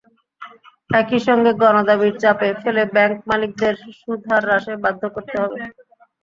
একই 0.93 1.19
সঙ্গে 1.27 1.51
গণদাবির 1.61 2.13
চাপে 2.21 2.49
ফেলে 2.61 2.83
ব্যাংক 2.93 3.15
মালিকদের 3.29 3.73
সুদহার 3.99 4.43
হ্রাসে 4.45 4.73
বাধ্য 4.83 5.01
করতে 5.15 5.35
হবে। 5.41 5.59